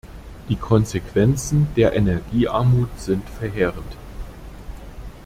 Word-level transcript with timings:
Die 0.49 0.55
Konsequenzen 0.55 1.67
der 1.75 1.93
Energiearmut 1.93 2.89
sind 2.99 3.29
verheerend. 3.29 3.93